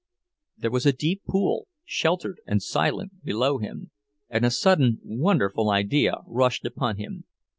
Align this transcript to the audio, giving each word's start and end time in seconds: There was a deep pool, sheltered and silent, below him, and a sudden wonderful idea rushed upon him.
There 0.57 0.71
was 0.71 0.87
a 0.87 0.93
deep 0.93 1.21
pool, 1.27 1.67
sheltered 1.85 2.41
and 2.47 2.63
silent, 2.63 3.23
below 3.23 3.59
him, 3.59 3.91
and 4.31 4.43
a 4.43 4.49
sudden 4.49 4.99
wonderful 5.03 5.69
idea 5.69 6.15
rushed 6.25 6.65
upon 6.65 6.97
him. 6.97 7.25